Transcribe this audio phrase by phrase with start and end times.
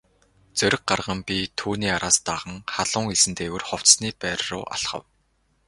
[0.61, 5.03] Зориг гарган би түүний араас даган халуун элсэн дээгүүр хувцасны байр руу алхав.